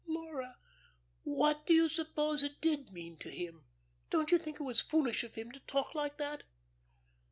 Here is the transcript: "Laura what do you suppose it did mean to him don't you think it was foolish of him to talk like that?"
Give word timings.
"Laura 0.07 0.57
what 1.21 1.63
do 1.67 1.75
you 1.75 1.87
suppose 1.87 2.41
it 2.41 2.59
did 2.59 2.91
mean 2.91 3.15
to 3.19 3.29
him 3.29 3.63
don't 4.09 4.31
you 4.31 4.39
think 4.39 4.59
it 4.59 4.63
was 4.63 4.81
foolish 4.81 5.23
of 5.23 5.35
him 5.35 5.51
to 5.51 5.59
talk 5.59 5.93
like 5.93 6.17
that?" 6.17 6.41